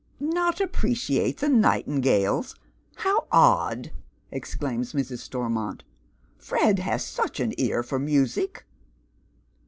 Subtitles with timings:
[0.39, 2.55] "Not appreciate the nightingales!
[3.03, 3.23] Hoa?,.
[3.29, 3.91] ^.k1!"
[4.31, 5.19] exclaime Mrs.
[5.19, 5.83] Stormont."
[6.39, 8.65] Fred has such an ear for music."